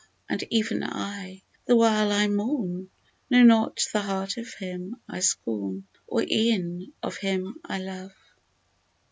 [0.27, 2.89] and even I, the while I mourn,
[3.29, 8.15] Know not the heart of him I scorn, Or e'en of him I love